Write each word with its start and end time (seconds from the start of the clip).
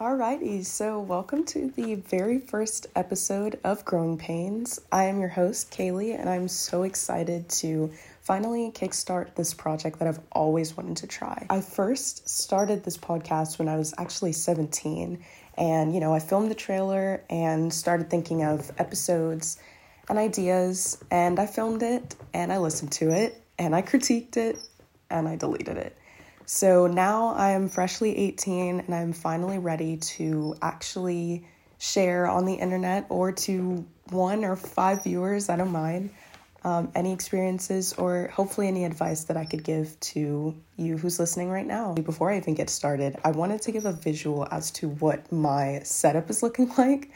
Alrighty, 0.00 0.64
so 0.64 0.98
welcome 0.98 1.44
to 1.44 1.70
the 1.76 1.96
very 1.96 2.38
first 2.38 2.86
episode 2.96 3.60
of 3.62 3.84
Growing 3.84 4.16
Pains. 4.16 4.80
I 4.90 5.04
am 5.04 5.20
your 5.20 5.28
host, 5.28 5.70
Kaylee, 5.72 6.18
and 6.18 6.26
I'm 6.26 6.48
so 6.48 6.84
excited 6.84 7.50
to 7.60 7.90
finally 8.22 8.70
kickstart 8.70 9.34
this 9.34 9.52
project 9.52 9.98
that 9.98 10.08
I've 10.08 10.20
always 10.32 10.74
wanted 10.74 10.96
to 10.96 11.06
try. 11.06 11.46
I 11.50 11.60
first 11.60 12.30
started 12.30 12.82
this 12.82 12.96
podcast 12.96 13.58
when 13.58 13.68
I 13.68 13.76
was 13.76 13.92
actually 13.98 14.32
17, 14.32 15.22
and 15.58 15.92
you 15.92 16.00
know, 16.00 16.14
I 16.14 16.18
filmed 16.20 16.50
the 16.50 16.54
trailer 16.54 17.22
and 17.28 17.70
started 17.70 18.08
thinking 18.08 18.42
of 18.42 18.70
episodes 18.78 19.58
and 20.08 20.18
ideas, 20.18 20.96
and 21.10 21.38
I 21.38 21.44
filmed 21.44 21.82
it 21.82 22.16
and 22.32 22.50
I 22.50 22.56
listened 22.56 22.92
to 22.92 23.10
it 23.10 23.38
and 23.58 23.76
I 23.76 23.82
critiqued 23.82 24.38
it 24.38 24.56
and 25.10 25.28
I 25.28 25.36
deleted 25.36 25.76
it. 25.76 25.94
So 26.52 26.88
now 26.88 27.28
I 27.28 27.50
am 27.50 27.68
freshly 27.68 28.18
18 28.18 28.80
and 28.80 28.92
I'm 28.92 29.12
finally 29.12 29.60
ready 29.60 29.98
to 29.98 30.56
actually 30.60 31.46
share 31.78 32.26
on 32.26 32.44
the 32.44 32.54
internet 32.54 33.06
or 33.08 33.30
to 33.46 33.86
one 34.08 34.44
or 34.44 34.56
five 34.56 35.04
viewers, 35.04 35.48
I 35.48 35.54
don't 35.54 35.70
mind, 35.70 36.10
um, 36.64 36.90
any 36.96 37.12
experiences 37.12 37.92
or 37.92 38.32
hopefully 38.34 38.66
any 38.66 38.84
advice 38.84 39.22
that 39.24 39.36
I 39.36 39.44
could 39.44 39.62
give 39.62 39.98
to 40.00 40.60
you 40.76 40.96
who's 40.96 41.20
listening 41.20 41.50
right 41.50 41.64
now. 41.64 41.94
Before 41.94 42.32
I 42.32 42.38
even 42.38 42.54
get 42.54 42.68
started, 42.68 43.16
I 43.22 43.30
wanted 43.30 43.62
to 43.62 43.70
give 43.70 43.84
a 43.84 43.92
visual 43.92 44.48
as 44.50 44.72
to 44.72 44.88
what 44.88 45.30
my 45.30 45.82
setup 45.84 46.30
is 46.30 46.42
looking 46.42 46.68
like. 46.76 47.12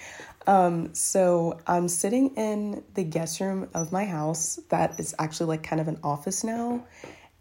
Um, 0.47 0.95
so 0.95 1.59
I'm 1.67 1.89
sitting 1.89 2.37
in 2.37 2.85
the 2.95 3.03
guest 3.03 3.41
room 3.41 3.69
of 3.75 3.91
my 3.91 4.05
house 4.05 4.61
that 4.69 5.01
is 5.01 5.13
actually 5.19 5.49
like 5.49 5.65
kind 5.65 5.81
of 5.81 5.89
an 5.89 5.99
office 6.05 6.45
now 6.45 6.85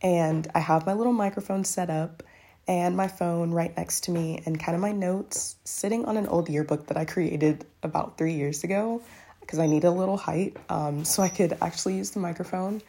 and 0.04 0.48
I 0.54 0.60
have 0.60 0.86
my 0.86 0.94
little 0.94 1.14
microphone 1.14 1.64
set 1.64 1.90
up 1.90 2.22
and 2.68 2.96
my 2.96 3.08
phone 3.08 3.52
right 3.52 3.76
next 3.76 4.06
to 4.06 4.12
me 4.12 4.42
and 4.46 4.60
kind 4.60 4.76
of 4.76 4.82
my 4.82 4.92
notes 4.92 5.56
sitting 5.64 6.06
on 6.06 6.18
an 6.18 6.28
old 6.28 6.50
yearbook 6.50 6.88
that 6.88 6.98
I 6.98 7.06
created 7.06 7.66
about 7.82 8.18
three 8.18 8.34
years 8.34 8.64
ago 8.64 9.02
because 9.42 9.60
I 9.60 9.68
need 9.68 9.84
a 9.84 9.92
little 9.92 10.18
height 10.18 10.56
um, 10.70 11.04
so 11.04 11.24
I 11.24 11.30
could 11.30 11.58
actually 11.62 11.96
use 11.96 12.12
the 12.12 12.20
microphone. 12.20 12.82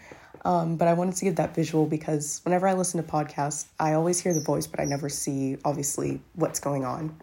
Um, 0.44 0.76
but 0.76 0.88
I 0.88 0.92
wanted 0.92 1.16
to 1.16 1.24
give 1.24 1.36
that 1.36 1.54
visual 1.54 1.86
because 1.86 2.40
whenever 2.44 2.68
I 2.68 2.74
listen 2.74 3.02
to 3.02 3.10
podcasts, 3.10 3.64
I 3.80 3.94
always 3.94 4.20
hear 4.20 4.34
the 4.34 4.42
voice, 4.42 4.66
but 4.66 4.78
I 4.78 4.84
never 4.84 5.08
see, 5.08 5.56
obviously, 5.64 6.20
what's 6.34 6.60
going 6.60 6.84
on. 6.84 7.16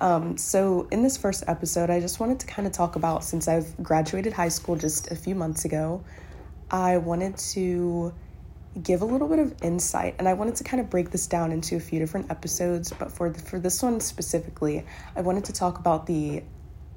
Um, 0.00 0.36
so, 0.36 0.88
in 0.90 1.02
this 1.02 1.16
first 1.16 1.44
episode, 1.46 1.88
I 1.88 2.00
just 2.00 2.18
wanted 2.18 2.40
to 2.40 2.46
kind 2.46 2.66
of 2.66 2.72
talk 2.72 2.96
about 2.96 3.22
since 3.22 3.46
I've 3.46 3.80
graduated 3.80 4.32
high 4.32 4.48
school 4.48 4.74
just 4.74 5.10
a 5.12 5.16
few 5.16 5.36
months 5.36 5.64
ago, 5.64 6.04
I 6.70 6.98
wanted 6.98 7.36
to 7.52 8.12
give 8.82 9.02
a 9.02 9.04
little 9.04 9.28
bit 9.28 9.38
of 9.38 9.54
insight 9.62 10.14
and 10.18 10.28
i 10.28 10.32
wanted 10.32 10.54
to 10.54 10.64
kind 10.64 10.80
of 10.80 10.90
break 10.90 11.10
this 11.10 11.26
down 11.26 11.52
into 11.52 11.76
a 11.76 11.80
few 11.80 11.98
different 11.98 12.30
episodes 12.30 12.92
but 12.98 13.10
for 13.10 13.30
the, 13.30 13.38
for 13.40 13.58
this 13.58 13.82
one 13.82 14.00
specifically 14.00 14.84
i 15.16 15.20
wanted 15.20 15.44
to 15.44 15.52
talk 15.52 15.78
about 15.78 16.06
the 16.06 16.42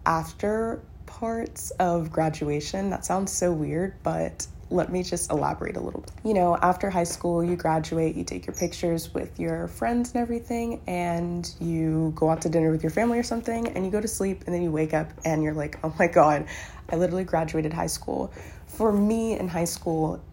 after 0.05 0.81
parts 1.05 1.71
of 1.71 2.11
graduation 2.11 2.89
that 2.89 3.05
sounds 3.05 3.31
so 3.31 3.51
weird 3.51 3.93
but 4.03 4.47
let 4.71 4.91
me 4.91 5.03
just 5.03 5.29
elaborate 5.31 5.75
a 5.75 5.79
little 5.79 6.01
bit. 6.01 6.11
You 6.23 6.33
know, 6.33 6.55
after 6.55 6.89
high 6.89 7.03
school, 7.03 7.43
you 7.43 7.55
graduate, 7.55 8.15
you 8.15 8.23
take 8.23 8.47
your 8.47 8.55
pictures 8.55 9.13
with 9.13 9.39
your 9.39 9.67
friends 9.67 10.13
and 10.13 10.21
everything, 10.21 10.81
and 10.87 11.53
you 11.59 12.13
go 12.15 12.29
out 12.29 12.41
to 12.43 12.49
dinner 12.49 12.71
with 12.71 12.81
your 12.81 12.89
family 12.89 13.19
or 13.19 13.23
something, 13.23 13.67
and 13.67 13.85
you 13.85 13.91
go 13.91 14.01
to 14.01 14.07
sleep, 14.07 14.43
and 14.45 14.55
then 14.55 14.63
you 14.63 14.71
wake 14.71 14.93
up 14.93 15.11
and 15.25 15.43
you're 15.43 15.53
like, 15.53 15.77
oh 15.83 15.93
my 15.99 16.07
God, 16.07 16.47
I 16.89 16.95
literally 16.95 17.25
graduated 17.25 17.73
high 17.73 17.87
school. 17.87 18.33
For 18.67 18.91
me 18.91 19.37
in 19.37 19.49
high 19.49 19.65
school, 19.65 20.23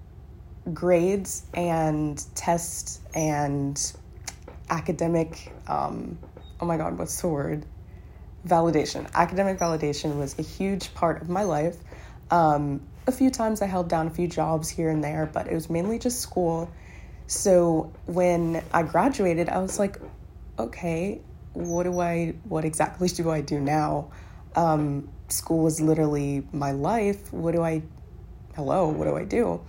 grades 0.74 1.44
and 1.54 2.22
tests 2.34 3.00
and 3.14 3.92
academic 4.70 5.52
um, 5.66 6.18
oh 6.60 6.66
my 6.66 6.76
god 6.76 6.98
what's 6.98 7.20
the 7.20 7.28
word? 7.28 7.64
Validation. 8.46 9.10
Academic 9.14 9.58
validation 9.58 10.18
was 10.18 10.38
a 10.38 10.42
huge 10.42 10.94
part 10.94 11.20
of 11.20 11.28
my 11.28 11.42
life. 11.42 11.76
Um, 12.30 12.82
a 13.06 13.12
few 13.12 13.30
times 13.30 13.62
i 13.62 13.66
held 13.66 13.88
down 13.88 14.06
a 14.06 14.10
few 14.10 14.28
jobs 14.28 14.68
here 14.68 14.90
and 14.90 15.02
there 15.02 15.28
but 15.32 15.46
it 15.46 15.54
was 15.54 15.70
mainly 15.70 15.98
just 15.98 16.20
school. 16.20 16.70
So 17.26 17.92
when 18.06 18.62
i 18.72 18.82
graduated 18.82 19.48
i 19.48 19.58
was 19.58 19.78
like 19.78 19.98
okay 20.58 21.20
what 21.52 21.84
do 21.84 22.00
i 22.00 22.34
what 22.44 22.64
exactly 22.64 23.08
do 23.18 23.30
i 23.30 23.40
do 23.40 23.60
now? 23.60 24.10
Um, 24.56 25.08
school 25.28 25.64
was 25.64 25.80
literally 25.80 26.46
my 26.52 26.72
life. 26.72 27.32
What 27.32 27.52
do 27.52 27.62
i 27.62 27.82
hello 28.58 28.88
what 28.88 29.04
do 29.04 29.16
i 29.16 29.24
do 29.24 29.60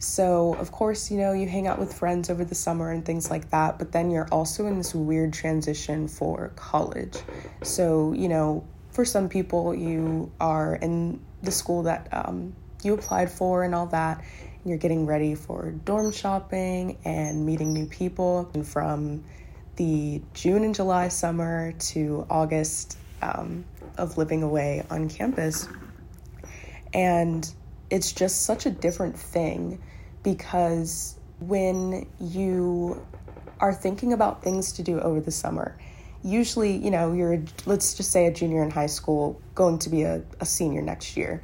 so, 0.00 0.54
of 0.54 0.70
course, 0.70 1.10
you 1.10 1.18
know, 1.18 1.32
you 1.32 1.48
hang 1.48 1.66
out 1.66 1.78
with 1.78 1.92
friends 1.92 2.30
over 2.30 2.44
the 2.44 2.54
summer 2.54 2.92
and 2.92 3.04
things 3.04 3.30
like 3.30 3.50
that, 3.50 3.78
but 3.78 3.90
then 3.90 4.10
you're 4.10 4.28
also 4.30 4.66
in 4.66 4.78
this 4.78 4.94
weird 4.94 5.32
transition 5.32 6.06
for 6.06 6.52
college. 6.54 7.18
So, 7.64 8.12
you 8.12 8.28
know, 8.28 8.64
for 8.92 9.04
some 9.04 9.28
people, 9.28 9.74
you 9.74 10.30
are 10.40 10.76
in 10.76 11.20
the 11.42 11.50
school 11.50 11.82
that 11.84 12.08
um, 12.12 12.54
you 12.84 12.94
applied 12.94 13.30
for 13.30 13.64
and 13.64 13.74
all 13.74 13.86
that. 13.86 14.18
And 14.18 14.66
you're 14.66 14.78
getting 14.78 15.04
ready 15.04 15.34
for 15.34 15.72
dorm 15.84 16.12
shopping 16.12 16.98
and 17.04 17.44
meeting 17.44 17.72
new 17.72 17.86
people. 17.86 18.50
And 18.54 18.66
from 18.66 19.24
the 19.76 20.22
June 20.34 20.62
and 20.62 20.76
July 20.76 21.08
summer 21.08 21.72
to 21.72 22.24
August 22.30 22.98
um, 23.20 23.64
of 23.96 24.16
living 24.16 24.44
away 24.44 24.86
on 24.90 25.08
campus. 25.08 25.68
And 26.94 27.52
it's 27.90 28.12
just 28.12 28.42
such 28.42 28.66
a 28.66 28.70
different 28.70 29.18
thing 29.18 29.80
because 30.22 31.18
when 31.40 32.06
you 32.20 33.04
are 33.60 33.72
thinking 33.72 34.12
about 34.12 34.42
things 34.42 34.72
to 34.72 34.82
do 34.82 35.00
over 35.00 35.20
the 35.20 35.30
summer, 35.30 35.76
usually, 36.22 36.76
you 36.76 36.90
know, 36.90 37.12
you're, 37.12 37.42
let's 37.66 37.94
just 37.94 38.10
say, 38.10 38.26
a 38.26 38.32
junior 38.32 38.62
in 38.62 38.70
high 38.70 38.86
school, 38.86 39.40
going 39.54 39.78
to 39.80 39.90
be 39.90 40.02
a, 40.02 40.22
a 40.40 40.46
senior 40.46 40.82
next 40.82 41.16
year. 41.16 41.42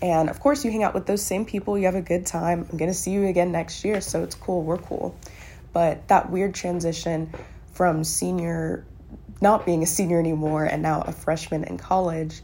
And 0.00 0.30
of 0.30 0.38
course, 0.40 0.64
you 0.64 0.70
hang 0.70 0.84
out 0.84 0.94
with 0.94 1.06
those 1.06 1.22
same 1.22 1.44
people, 1.44 1.76
you 1.76 1.86
have 1.86 1.96
a 1.96 2.02
good 2.02 2.24
time. 2.24 2.66
I'm 2.70 2.78
going 2.78 2.90
to 2.90 2.96
see 2.96 3.10
you 3.10 3.26
again 3.26 3.50
next 3.50 3.84
year, 3.84 4.00
so 4.00 4.22
it's 4.22 4.34
cool, 4.34 4.62
we're 4.62 4.78
cool. 4.78 5.16
But 5.72 6.06
that 6.08 6.30
weird 6.30 6.54
transition 6.54 7.32
from 7.72 8.04
senior, 8.04 8.86
not 9.40 9.66
being 9.66 9.82
a 9.82 9.86
senior 9.86 10.20
anymore, 10.20 10.64
and 10.64 10.82
now 10.82 11.02
a 11.02 11.12
freshman 11.12 11.64
in 11.64 11.78
college 11.78 12.42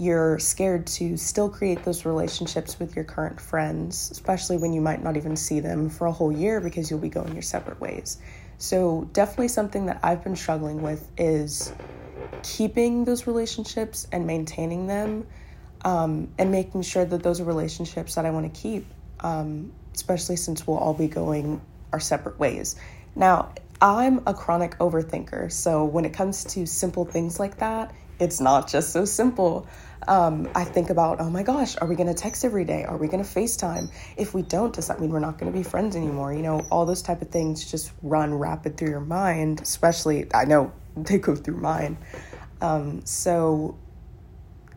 you're 0.00 0.38
scared 0.38 0.86
to 0.86 1.18
still 1.18 1.50
create 1.50 1.84
those 1.84 2.06
relationships 2.06 2.78
with 2.78 2.96
your 2.96 3.04
current 3.04 3.38
friends, 3.38 4.10
especially 4.10 4.56
when 4.56 4.72
you 4.72 4.80
might 4.80 5.04
not 5.04 5.18
even 5.18 5.36
see 5.36 5.60
them 5.60 5.90
for 5.90 6.06
a 6.06 6.12
whole 6.12 6.32
year 6.32 6.58
because 6.58 6.90
you'll 6.90 7.00
be 7.00 7.10
going 7.10 7.34
your 7.34 7.42
separate 7.42 7.78
ways. 7.82 8.16
So, 8.56 9.06
definitely 9.12 9.48
something 9.48 9.86
that 9.86 10.00
I've 10.02 10.24
been 10.24 10.36
struggling 10.36 10.80
with 10.80 11.06
is 11.18 11.74
keeping 12.42 13.04
those 13.04 13.26
relationships 13.26 14.08
and 14.10 14.26
maintaining 14.26 14.86
them 14.86 15.26
um, 15.84 16.28
and 16.38 16.50
making 16.50 16.80
sure 16.80 17.04
that 17.04 17.22
those 17.22 17.38
are 17.38 17.44
relationships 17.44 18.14
that 18.14 18.24
I 18.24 18.30
want 18.30 18.52
to 18.52 18.58
keep, 18.58 18.86
um, 19.20 19.70
especially 19.94 20.36
since 20.36 20.66
we'll 20.66 20.78
all 20.78 20.94
be 20.94 21.08
going 21.08 21.60
our 21.92 22.00
separate 22.00 22.38
ways. 22.38 22.76
Now, 23.14 23.52
I'm 23.82 24.22
a 24.26 24.32
chronic 24.32 24.78
overthinker, 24.78 25.52
so 25.52 25.84
when 25.84 26.06
it 26.06 26.14
comes 26.14 26.44
to 26.44 26.64
simple 26.66 27.04
things 27.04 27.38
like 27.38 27.58
that, 27.58 27.92
it's 28.20 28.40
not 28.40 28.68
just 28.68 28.92
so 28.92 29.04
simple 29.04 29.66
um, 30.08 30.48
I 30.54 30.64
think 30.64 30.90
about, 30.90 31.20
oh 31.20 31.30
my 31.30 31.42
gosh, 31.42 31.76
are 31.76 31.86
we 31.86 31.94
going 31.94 32.08
to 32.08 32.14
text 32.14 32.44
every 32.44 32.64
day? 32.64 32.84
Are 32.84 32.96
we 32.96 33.06
going 33.06 33.22
to 33.22 33.28
FaceTime? 33.28 33.90
If 34.16 34.34
we 34.34 34.42
don't, 34.42 34.74
does 34.74 34.88
that 34.88 35.00
mean 35.00 35.10
we're 35.10 35.20
not 35.20 35.38
going 35.38 35.52
to 35.52 35.56
be 35.56 35.62
friends 35.62 35.94
anymore? 35.94 36.32
You 36.32 36.42
know, 36.42 36.66
all 36.70 36.86
those 36.86 37.02
type 37.02 37.22
of 37.22 37.28
things 37.28 37.70
just 37.70 37.92
run 38.02 38.34
rapid 38.34 38.76
through 38.76 38.90
your 38.90 39.00
mind, 39.00 39.60
especially, 39.60 40.26
I 40.34 40.46
know 40.46 40.72
they 40.96 41.18
go 41.18 41.34
through 41.34 41.58
mine. 41.58 41.98
Um, 42.60 43.04
so 43.04 43.78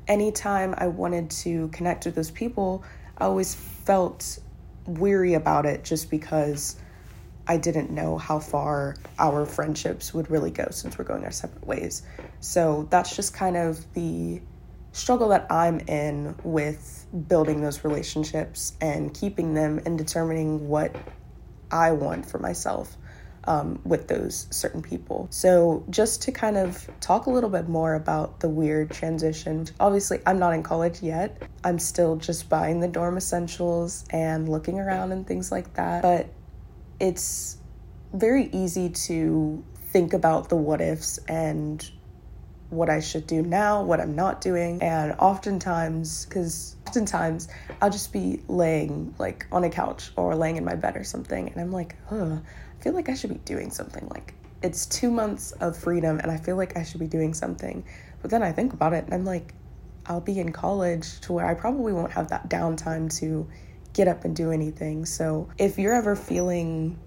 anytime 0.07 0.75
I 0.77 0.87
wanted 0.87 1.29
to 1.31 1.69
connect 1.69 2.05
with 2.05 2.15
those 2.15 2.31
people, 2.31 2.83
I 3.17 3.25
always 3.25 3.55
felt 3.55 4.39
weary 4.85 5.35
about 5.35 5.65
it 5.65 5.83
just 5.83 6.09
because 6.09 6.75
I 7.47 7.57
didn't 7.57 7.91
know 7.91 8.17
how 8.17 8.39
far 8.39 8.95
our 9.19 9.45
friendships 9.45 10.13
would 10.13 10.31
really 10.31 10.51
go 10.51 10.67
since 10.71 10.97
we're 10.97 11.05
going 11.05 11.25
our 11.25 11.31
separate 11.31 11.65
ways. 11.67 12.03
So 12.39 12.87
that's 12.89 13.15
just 13.15 13.33
kind 13.33 13.57
of 13.57 13.85
the 13.93 14.41
struggle 14.93 15.29
that 15.29 15.47
I'm 15.51 15.79
in 15.81 16.35
with 16.43 17.05
building 17.27 17.61
those 17.61 17.83
relationships 17.83 18.73
and 18.79 19.13
keeping 19.13 19.53
them 19.53 19.81
and 19.85 19.97
determining 19.97 20.67
what 20.67 20.95
I 21.71 21.91
want 21.91 22.25
for 22.25 22.37
myself 22.39 22.95
um, 23.45 23.81
with 23.83 24.07
those 24.07 24.47
certain 24.51 24.81
people. 24.81 25.27
So, 25.29 25.83
just 25.89 26.21
to 26.23 26.31
kind 26.31 26.57
of 26.57 26.89
talk 27.01 27.25
a 27.25 27.29
little 27.29 27.49
bit 27.49 27.67
more 27.67 27.95
about 27.95 28.39
the 28.39 28.47
weird 28.47 28.91
transition, 28.91 29.67
obviously, 29.79 30.19
I'm 30.25 30.39
not 30.39 30.53
in 30.53 30.63
college 30.63 31.01
yet. 31.01 31.41
I'm 31.63 31.79
still 31.79 32.15
just 32.15 32.47
buying 32.47 32.79
the 32.79 32.87
dorm 32.87 33.17
essentials 33.17 34.05
and 34.11 34.47
looking 34.47 34.79
around 34.79 35.11
and 35.11 35.27
things 35.27 35.51
like 35.51 35.73
that. 35.73 36.03
But 36.03 36.29
it's 37.03 37.57
very 38.13 38.45
easy 38.53 38.87
to 38.87 39.61
think 39.87 40.13
about 40.13 40.47
the 40.47 40.55
what 40.55 40.79
ifs 40.79 41.17
and 41.27 41.91
what 42.69 42.89
I 42.89 43.01
should 43.01 43.27
do 43.27 43.41
now, 43.41 43.83
what 43.83 43.99
I'm 43.99 44.15
not 44.15 44.39
doing. 44.39 44.81
And 44.81 45.11
oftentimes, 45.19 46.25
because 46.25 46.77
oftentimes 46.87 47.49
I'll 47.81 47.89
just 47.89 48.13
be 48.13 48.41
laying 48.47 49.13
like 49.19 49.45
on 49.51 49.65
a 49.65 49.69
couch 49.69 50.11
or 50.15 50.33
laying 50.33 50.55
in 50.55 50.63
my 50.63 50.75
bed 50.75 50.95
or 50.95 51.03
something, 51.03 51.49
and 51.49 51.59
I'm 51.59 51.73
like, 51.73 51.97
oh, 52.09 52.41
I 52.41 52.83
feel 52.83 52.93
like 52.93 53.09
I 53.09 53.15
should 53.15 53.31
be 53.31 53.39
doing 53.43 53.69
something 53.69 54.07
like 54.07 54.33
it's 54.61 54.85
two 54.85 55.11
months 55.11 55.51
of 55.51 55.75
freedom 55.75 56.19
and 56.19 56.31
I 56.31 56.37
feel 56.37 56.55
like 56.55 56.77
I 56.77 56.83
should 56.83 57.01
be 57.01 57.07
doing 57.07 57.33
something. 57.33 57.83
But 58.21 58.31
then 58.31 58.41
I 58.41 58.53
think 58.53 58.71
about 58.71 58.93
it 58.93 59.03
and 59.03 59.13
I'm 59.13 59.25
like, 59.25 59.53
I'll 60.05 60.21
be 60.21 60.39
in 60.39 60.53
college 60.53 61.19
to 61.21 61.33
where 61.33 61.45
I 61.45 61.53
probably 61.53 61.91
won't 61.91 62.13
have 62.13 62.29
that 62.29 62.49
downtime 62.49 63.13
to 63.19 63.45
get 63.93 64.07
up 64.07 64.25
and 64.25 64.35
do 64.35 64.51
anything. 64.51 65.05
So 65.05 65.49
if 65.57 65.77
you're 65.77 65.93
ever 65.93 66.15
feeling 66.15 66.99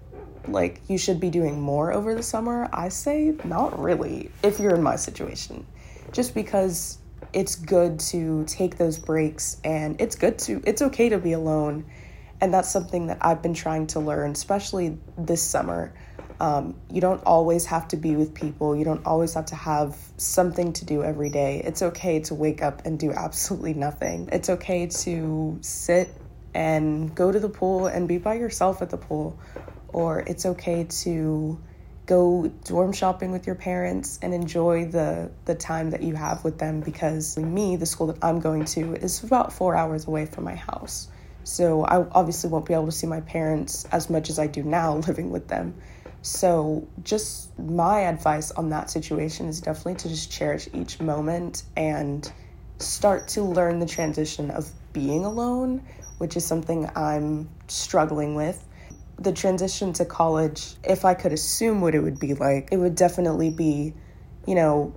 like 0.47 0.81
you 0.87 0.97
should 0.97 1.19
be 1.19 1.29
doing 1.29 1.59
more 1.59 1.91
over 1.91 2.15
the 2.15 2.23
summer, 2.23 2.69
I 2.71 2.89
say 2.89 3.35
not 3.43 3.79
really 3.79 4.31
if 4.43 4.59
you're 4.59 4.75
in 4.75 4.83
my 4.83 4.95
situation. 4.95 5.65
Just 6.11 6.33
because 6.33 6.99
it's 7.33 7.55
good 7.55 7.99
to 7.99 8.45
take 8.45 8.77
those 8.77 8.97
breaks 8.97 9.59
and 9.63 9.99
it's 9.99 10.15
good 10.15 10.39
to 10.39 10.61
it's 10.65 10.81
okay 10.81 11.09
to 11.09 11.17
be 11.17 11.33
alone. 11.33 11.85
And 12.39 12.53
that's 12.53 12.69
something 12.69 13.07
that 13.07 13.17
I've 13.21 13.41
been 13.41 13.55
trying 13.55 13.87
to 13.87 13.99
learn, 13.99 14.31
especially 14.31 14.97
this 15.17 15.41
summer. 15.41 15.93
Um, 16.39 16.75
you 16.91 17.01
don't 17.01 17.23
always 17.25 17.65
have 17.65 17.87
to 17.89 17.97
be 17.97 18.15
with 18.15 18.35
people. 18.35 18.75
You 18.75 18.85
don't 18.85 19.03
always 19.07 19.33
have 19.33 19.47
to 19.47 19.55
have 19.55 19.97
something 20.17 20.71
to 20.73 20.85
do 20.85 21.03
every 21.03 21.29
day. 21.29 21.63
It's 21.65 21.81
okay 21.81 22.19
to 22.21 22.35
wake 22.35 22.61
up 22.61 22.85
and 22.85 22.99
do 22.99 23.11
absolutely 23.15 23.73
nothing. 23.73 24.29
It's 24.31 24.49
okay 24.51 24.85
to 24.85 25.57
sit 25.61 26.09
and 26.57 27.13
go 27.13 27.31
to 27.31 27.39
the 27.39 27.49
pool 27.49 27.85
and 27.85 28.07
be 28.07 28.17
by 28.17 28.33
yourself 28.33 28.81
at 28.81 28.89
the 28.89 28.97
pool. 28.97 29.37
Or 29.89 30.19
it's 30.21 30.43
okay 30.43 30.85
to 31.03 31.59
go 32.07 32.51
dorm 32.65 32.93
shopping 32.93 33.31
with 33.31 33.45
your 33.45 33.55
parents 33.55 34.17
and 34.23 34.33
enjoy 34.33 34.85
the 34.85 35.29
the 35.45 35.53
time 35.53 35.91
that 35.91 36.01
you 36.01 36.15
have 36.15 36.43
with 36.43 36.57
them 36.57 36.79
because 36.79 37.37
me 37.37 37.75
the 37.75 37.85
school 37.85 38.07
that 38.07 38.17
I'm 38.23 38.39
going 38.39 38.65
to 38.75 38.95
is 38.95 39.23
about 39.23 39.53
4 39.53 39.75
hours 39.75 40.07
away 40.07 40.25
from 40.25 40.45
my 40.45 40.55
house. 40.55 41.09
So 41.43 41.85
I 41.85 42.03
obviously 42.11 42.49
won't 42.49 42.65
be 42.65 42.73
able 42.73 42.87
to 42.87 42.91
see 42.91 43.07
my 43.07 43.21
parents 43.21 43.85
as 43.91 44.09
much 44.09 44.29
as 44.31 44.39
I 44.39 44.47
do 44.47 44.63
now 44.63 44.95
living 45.07 45.29
with 45.29 45.47
them. 45.47 45.75
So 46.23 46.87
just 47.03 47.57
my 47.59 48.01
advice 48.01 48.49
on 48.49 48.71
that 48.71 48.89
situation 48.89 49.47
is 49.47 49.61
definitely 49.61 49.95
to 49.95 50.09
just 50.09 50.31
cherish 50.31 50.67
each 50.73 50.99
moment 50.99 51.61
and 51.75 52.29
start 52.79 53.27
to 53.29 53.43
learn 53.43 53.79
the 53.79 53.85
transition 53.85 54.49
of 54.51 54.69
being 54.93 55.25
alone, 55.25 55.83
which 56.17 56.37
is 56.37 56.45
something 56.45 56.89
I'm 56.95 57.49
struggling 57.67 58.35
with 58.35 58.63
the 59.19 59.31
transition 59.31 59.93
to 59.93 60.05
college, 60.05 60.75
if 60.83 61.03
I 61.03 61.13
could 61.13 61.33
assume 61.33 61.81
what 61.81 61.95
it 61.95 61.99
would 61.99 62.19
be 62.19 62.33
like, 62.33 62.69
it 62.71 62.77
would 62.77 62.95
definitely 62.95 63.49
be, 63.49 63.93
you 64.45 64.55
know, 64.55 64.93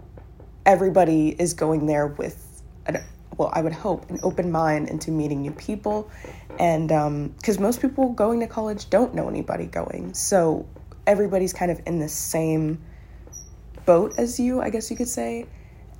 everybody 0.66 1.30
is 1.30 1.54
going 1.54 1.86
there 1.86 2.06
with, 2.06 2.62
an, 2.86 2.98
well, 3.36 3.50
I 3.52 3.62
would 3.62 3.72
hope, 3.72 4.10
an 4.10 4.20
open 4.22 4.52
mind 4.52 4.88
into 4.88 5.10
meeting 5.10 5.40
new 5.40 5.52
people. 5.52 6.10
And 6.58 6.88
because 6.88 7.56
um, 7.56 7.62
most 7.62 7.80
people 7.80 8.10
going 8.10 8.40
to 8.40 8.46
college 8.46 8.90
don't 8.90 9.14
know 9.14 9.28
anybody 9.28 9.64
going. 9.64 10.12
So 10.12 10.66
everybody's 11.06 11.54
kind 11.54 11.70
of 11.70 11.80
in 11.86 11.98
the 11.98 12.08
same 12.08 12.78
boat 13.86 14.18
as 14.18 14.38
you, 14.38 14.60
I 14.60 14.68
guess 14.68 14.90
you 14.90 14.96
could 14.96 15.08
say. 15.08 15.46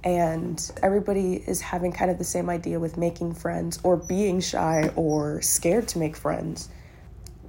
And 0.02 0.70
everybody 0.82 1.42
is 1.46 1.60
having 1.60 1.92
kind 1.92 2.10
of 2.10 2.18
the 2.18 2.24
same 2.24 2.48
idea 2.48 2.80
with 2.80 2.96
making 2.96 3.34
friends 3.34 3.78
or 3.82 3.96
being 3.96 4.40
shy 4.40 4.90
or 4.96 5.42
scared 5.42 5.88
to 5.88 5.98
make 5.98 6.16
friends 6.16 6.70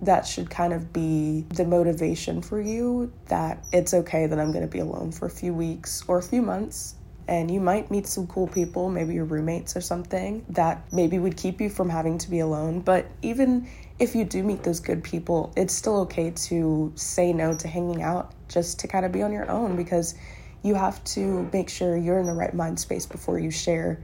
that 0.02 0.26
should 0.26 0.50
kind 0.50 0.74
of 0.74 0.92
be 0.92 1.46
the 1.54 1.64
motivation 1.64 2.42
for 2.42 2.60
you 2.60 3.12
that 3.28 3.66
it's 3.72 3.94
okay 3.94 4.26
that 4.26 4.40
I'm 4.40 4.52
going 4.52 4.66
to 4.66 4.72
be 4.72 4.80
alone 4.80 5.12
for 5.12 5.28
a 5.28 5.30
few 5.30 5.54
weeks 5.54 6.04
or 6.08 6.18
a 6.18 6.24
few 6.24 6.42
months. 6.42 6.96
And 7.28 7.52
you 7.52 7.62
might 7.62 7.92
meet 7.92 8.08
some 8.08 8.26
cool 8.28 8.48
people, 8.48 8.90
maybe 8.90 9.14
your 9.14 9.26
roommates 9.26 9.78
or 9.78 9.82
something, 9.82 10.44
that 10.50 10.92
maybe 10.92 11.20
would 11.20 11.38
keep 11.38 11.62
you 11.62 11.70
from 11.70 11.88
having 11.88 12.18
to 12.18 12.30
be 12.30 12.40
alone. 12.40 12.82
But 12.82 13.06
even 13.22 13.68
if 14.00 14.16
you 14.16 14.26
do 14.26 14.44
meet 14.44 14.64
those 14.64 14.80
good 14.80 15.04
people, 15.04 15.54
it's 15.56 15.74
still 15.74 16.00
okay 16.02 16.32
to 16.32 16.92
say 16.96 17.32
no 17.32 17.54
to 17.54 17.68
hanging 17.68 18.02
out 18.02 18.34
just 18.50 18.80
to 18.80 18.88
kind 18.88 19.06
of 19.06 19.12
be 19.12 19.22
on 19.22 19.32
your 19.32 19.50
own 19.50 19.76
because 19.76 20.16
you 20.64 20.76
have 20.76 21.04
to 21.04 21.50
make 21.52 21.70
sure 21.70 21.98
you're 21.98 22.20
in 22.20 22.28
the 22.28 22.34
right 22.34 22.54
mind 22.54 22.80
space 22.80 23.06
before 23.06 23.40
you 23.40 23.52
share 23.52 24.04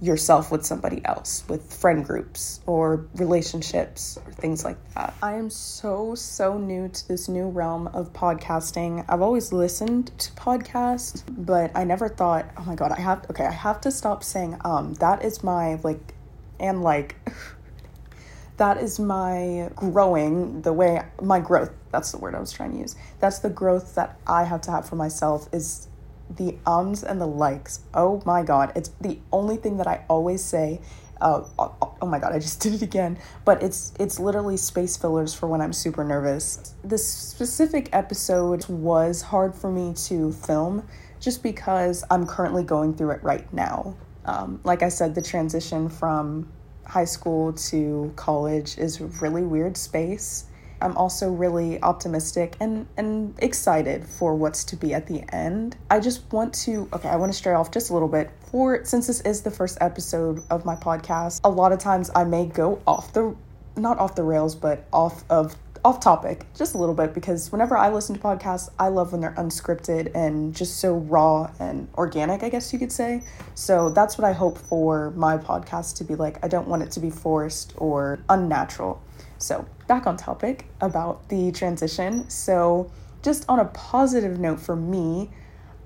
yourself 0.00 0.52
with 0.52 0.64
somebody 0.64 1.04
else, 1.04 1.42
with 1.48 1.72
friend 1.74 2.04
groups 2.04 2.60
or 2.66 3.06
relationships 3.14 4.16
or 4.24 4.32
things 4.32 4.64
like 4.64 4.76
that. 4.94 5.12
I 5.22 5.34
am 5.34 5.50
so, 5.50 6.14
so 6.14 6.56
new 6.56 6.88
to 6.88 7.08
this 7.08 7.28
new 7.28 7.48
realm 7.48 7.88
of 7.88 8.12
podcasting. 8.12 9.04
I've 9.08 9.22
always 9.22 9.52
listened 9.52 10.16
to 10.18 10.30
podcasts, 10.32 11.24
but 11.28 11.72
I 11.74 11.82
never 11.84 12.08
thought, 12.08 12.46
oh 12.56 12.64
my 12.64 12.76
God, 12.76 12.92
I 12.92 13.00
have, 13.00 13.26
okay, 13.30 13.44
I 13.44 13.50
have 13.50 13.80
to 13.82 13.90
stop 13.90 14.22
saying, 14.22 14.56
um, 14.64 14.94
that 14.94 15.24
is 15.24 15.42
my, 15.42 15.80
like, 15.82 16.14
and 16.60 16.82
like, 16.82 17.16
that 18.56 18.78
is 18.78 18.98
my 19.00 19.70
growing 19.74 20.62
the 20.62 20.72
way 20.72 21.00
my 21.22 21.38
growth 21.38 21.70
that's 21.92 22.10
the 22.10 22.18
word 22.18 22.34
i 22.34 22.40
was 22.40 22.50
trying 22.50 22.72
to 22.72 22.78
use 22.78 22.96
that's 23.20 23.38
the 23.38 23.48
growth 23.48 23.94
that 23.94 24.18
i 24.26 24.42
have 24.42 24.60
to 24.60 24.72
have 24.72 24.84
for 24.84 24.96
myself 24.96 25.48
is 25.52 25.86
the 26.30 26.56
ums 26.66 27.02
and 27.02 27.20
the 27.20 27.26
likes. 27.26 27.80
Oh 27.94 28.22
my 28.24 28.42
god, 28.42 28.72
it's 28.74 28.90
the 29.00 29.18
only 29.32 29.56
thing 29.56 29.76
that 29.78 29.86
I 29.86 30.04
always 30.08 30.42
say. 30.42 30.80
Uh, 31.20 31.42
oh, 31.58 31.96
oh 32.00 32.06
my 32.06 32.18
god, 32.18 32.32
I 32.32 32.38
just 32.38 32.60
did 32.62 32.74
it 32.74 32.82
again. 32.82 33.18
But 33.44 33.62
it's 33.62 33.92
it's 33.98 34.18
literally 34.18 34.56
space 34.56 34.96
fillers 34.96 35.34
for 35.34 35.46
when 35.46 35.60
I'm 35.60 35.72
super 35.72 36.04
nervous. 36.04 36.74
This 36.84 37.06
specific 37.06 37.88
episode 37.92 38.68
was 38.68 39.22
hard 39.22 39.54
for 39.54 39.70
me 39.70 39.94
to 40.06 40.32
film 40.32 40.86
just 41.20 41.42
because 41.42 42.04
I'm 42.10 42.26
currently 42.26 42.62
going 42.62 42.94
through 42.94 43.10
it 43.10 43.22
right 43.22 43.52
now. 43.52 43.96
Um, 44.24 44.60
like 44.62 44.82
I 44.82 44.88
said, 44.88 45.14
the 45.14 45.22
transition 45.22 45.88
from 45.88 46.52
high 46.84 47.04
school 47.04 47.52
to 47.52 48.12
college 48.16 48.78
is 48.78 49.00
really 49.00 49.42
weird 49.42 49.76
space. 49.76 50.44
I'm 50.80 50.96
also 50.96 51.30
really 51.30 51.82
optimistic 51.82 52.56
and, 52.60 52.86
and 52.96 53.34
excited 53.38 54.06
for 54.06 54.34
what's 54.34 54.64
to 54.64 54.76
be 54.76 54.94
at 54.94 55.06
the 55.06 55.22
end. 55.34 55.76
I 55.90 56.00
just 56.00 56.30
want 56.32 56.54
to, 56.64 56.88
okay, 56.92 57.08
I 57.08 57.16
want 57.16 57.32
to 57.32 57.36
stray 57.36 57.54
off 57.54 57.70
just 57.70 57.90
a 57.90 57.92
little 57.92 58.08
bit. 58.08 58.30
For 58.50 58.84
since 58.84 59.06
this 59.06 59.20
is 59.22 59.42
the 59.42 59.50
first 59.50 59.78
episode 59.80 60.42
of 60.50 60.64
my 60.64 60.76
podcast, 60.76 61.40
a 61.44 61.50
lot 61.50 61.72
of 61.72 61.78
times 61.78 62.10
I 62.14 62.24
may 62.24 62.46
go 62.46 62.80
off 62.86 63.12
the, 63.12 63.34
not 63.76 63.98
off 63.98 64.14
the 64.14 64.22
rails, 64.22 64.54
but 64.54 64.86
off 64.92 65.24
of 65.30 65.56
off 65.84 66.00
topic 66.00 66.44
just 66.56 66.74
a 66.74 66.78
little 66.78 66.94
bit 66.94 67.14
because 67.14 67.52
whenever 67.52 67.76
I 67.76 67.88
listen 67.88 68.16
to 68.16 68.20
podcasts, 68.20 68.68
I 68.78 68.88
love 68.88 69.12
when 69.12 69.20
they're 69.20 69.34
unscripted 69.34 70.14
and 70.14 70.54
just 70.54 70.78
so 70.78 70.96
raw 70.96 71.50
and 71.58 71.88
organic, 71.96 72.42
I 72.42 72.48
guess 72.48 72.72
you 72.72 72.78
could 72.78 72.92
say. 72.92 73.22
So 73.54 73.90
that's 73.90 74.18
what 74.18 74.24
I 74.26 74.32
hope 74.32 74.58
for 74.58 75.12
my 75.12 75.38
podcast 75.38 75.96
to 75.96 76.04
be 76.04 76.14
like. 76.14 76.44
I 76.44 76.48
don't 76.48 76.68
want 76.68 76.82
it 76.82 76.90
to 76.92 77.00
be 77.00 77.10
forced 77.10 77.74
or 77.76 78.18
unnatural. 78.28 79.00
So, 79.38 79.66
back 79.86 80.06
on 80.06 80.16
topic 80.16 80.66
about 80.80 81.28
the 81.28 81.52
transition. 81.52 82.28
So, 82.28 82.90
just 83.22 83.44
on 83.48 83.58
a 83.58 83.66
positive 83.66 84.38
note 84.38 84.60
for 84.60 84.76
me, 84.76 85.30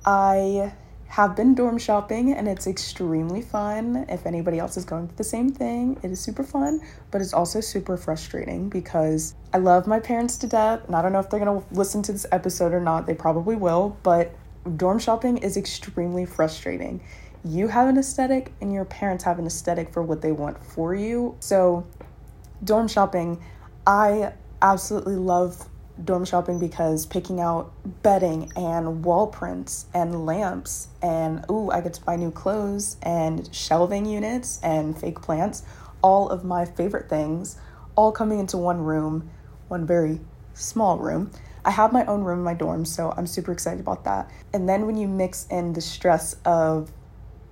I 0.05 0.73
have 1.13 1.37
been 1.37 1.55
dorm 1.55 1.77
shopping 1.77 2.33
and 2.33 2.49
it's 2.49 2.67
extremely 2.67 3.43
fun. 3.43 4.07
If 4.09 4.25
anybody 4.25 4.59
else 4.59 4.79
is 4.79 4.87
going 4.87 5.09
through 5.09 5.19
the 5.19 5.25
same 5.25 5.51
thing, 5.51 6.01
it 6.03 6.11
is 6.11 6.21
super 6.21 6.43
fun, 6.43 6.81
but 7.11 7.21
it's 7.21 7.35
also 7.35 7.61
super 7.61 7.99
frustrating 7.99 8.71
because 8.71 9.35
I 9.53 9.59
love 9.59 9.87
my 9.87 10.01
parents 10.01 10.39
to 10.39 10.47
death. 10.47 10.87
And 10.87 10.97
I 10.97 11.03
don't 11.03 11.13
know 11.13 11.19
if 11.19 11.29
they're 11.29 11.45
going 11.45 11.61
to 11.61 11.75
listen 11.75 12.03
to 12.05 12.13
this 12.13 12.25
episode 12.33 12.73
or 12.73 12.81
not, 12.81 13.05
they 13.05 13.15
probably 13.15 13.57
will, 13.57 13.95
but 14.03 14.35
dorm 14.79 14.99
shopping 14.99 15.37
is 15.37 15.59
extremely 15.59 16.25
frustrating. 16.25 17.03
You 17.45 17.69
have 17.69 17.89
an 17.89 17.99
aesthetic 17.99 18.55
and 18.63 18.73
your 18.73 18.87
parents 18.87 19.25
have 19.25 19.39
an 19.39 19.47
aesthetic 19.47 19.93
for 19.93 20.03
what 20.03 20.23
they 20.23 20.33
want 20.33 20.65
for 20.65 20.95
you. 20.95 21.37
So 21.41 21.87
dorm 22.65 22.89
shopping, 22.89 23.43
I 23.87 24.33
absolutely 24.61 25.17
love 25.17 25.69
dorm 26.05 26.25
shopping 26.25 26.59
because 26.59 27.07
picking 27.07 27.41
out 27.41 27.73
bedding 28.03 28.51
and 28.57 29.05
wall 29.05 29.27
prints 29.27 29.87
and 29.95 30.25
lamps 30.25 30.89
and 31.03 31.45
ooh, 31.51 31.71
I 31.71 31.81
get 31.81 31.95
to 31.95 32.03
buy 32.03 32.17
new 32.17 32.31
clothes 32.31 32.97
and 33.03 33.53
shelving 33.55 34.07
units 34.07 34.59
and 34.63 34.99
fake 34.99 35.21
plants, 35.21 35.63
all 36.03 36.29
of 36.29 36.45
my 36.45 36.65
favorite 36.65 37.09
things, 37.09 37.57
all 37.95 38.11
coming 38.11 38.39
into 38.39 38.57
one 38.57 38.83
room, 38.83 39.31
one 39.69 39.87
very 39.87 40.21
small 40.55 40.99
room. 40.99 41.31
I 41.65 41.71
have 41.71 41.93
my 41.93 42.05
own 42.07 42.25
room 42.25 42.39
in 42.39 42.45
my 42.45 42.55
dorm, 42.55 42.85
so 42.85 43.13
I'm 43.17 43.27
super 43.27 43.53
excited 43.53 43.81
about 43.81 44.05
that. 44.05 44.31
And 44.53 44.69
then 44.69 44.87
when 44.87 44.97
you 44.97 45.07
mix 45.07 45.47
in 45.47 45.75
the 45.75 45.81
stress 45.81 46.35
of 46.45 46.91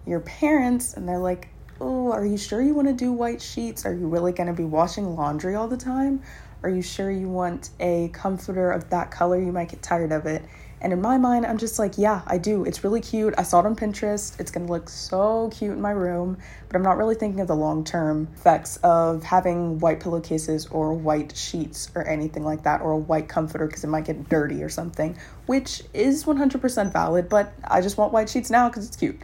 your 0.06 0.20
parents 0.20 0.94
and 0.94 1.08
they're 1.08 1.18
like, 1.18 1.49
oh, 1.80 2.12
are 2.12 2.24
you 2.24 2.36
sure 2.36 2.60
you 2.60 2.74
want 2.74 2.88
to 2.88 2.94
do 2.94 3.12
white 3.12 3.40
sheets? 3.40 3.86
Are 3.86 3.94
you 3.94 4.06
really 4.06 4.32
going 4.32 4.48
to 4.48 4.52
be 4.52 4.64
washing 4.64 5.16
laundry 5.16 5.54
all 5.54 5.68
the 5.68 5.76
time? 5.76 6.22
Are 6.62 6.68
you 6.68 6.82
sure 6.82 7.10
you 7.10 7.28
want 7.28 7.70
a 7.80 8.08
comforter 8.08 8.70
of 8.70 8.90
that 8.90 9.10
color? 9.10 9.40
You 9.40 9.52
might 9.52 9.70
get 9.70 9.82
tired 9.82 10.12
of 10.12 10.26
it. 10.26 10.42
And 10.82 10.94
in 10.94 11.00
my 11.02 11.18
mind, 11.18 11.44
I'm 11.44 11.58
just 11.58 11.78
like, 11.78 11.98
yeah, 11.98 12.22
I 12.26 12.38
do. 12.38 12.64
It's 12.64 12.82
really 12.84 13.02
cute. 13.02 13.34
I 13.36 13.42
saw 13.42 13.60
it 13.60 13.66
on 13.66 13.76
Pinterest. 13.76 14.38
It's 14.40 14.50
gonna 14.50 14.66
look 14.66 14.88
so 14.88 15.50
cute 15.52 15.72
in 15.72 15.80
my 15.80 15.90
room, 15.90 16.38
but 16.68 16.76
I'm 16.76 16.82
not 16.82 16.96
really 16.96 17.14
thinking 17.14 17.40
of 17.40 17.48
the 17.48 17.56
long 17.56 17.84
term 17.84 18.28
effects 18.34 18.78
of 18.78 19.22
having 19.22 19.78
white 19.78 20.00
pillowcases 20.00 20.66
or 20.68 20.94
white 20.94 21.36
sheets 21.36 21.90
or 21.94 22.06
anything 22.08 22.44
like 22.44 22.62
that, 22.62 22.80
or 22.80 22.92
a 22.92 22.98
white 22.98 23.28
comforter 23.28 23.66
because 23.66 23.84
it 23.84 23.88
might 23.88 24.06
get 24.06 24.30
dirty 24.30 24.62
or 24.62 24.70
something, 24.70 25.18
which 25.44 25.82
is 25.92 26.24
100% 26.24 26.92
valid, 26.92 27.28
but 27.28 27.52
I 27.62 27.82
just 27.82 27.98
want 27.98 28.14
white 28.14 28.30
sheets 28.30 28.48
now 28.48 28.68
because 28.68 28.86
it's 28.86 28.96
cute. 28.96 29.20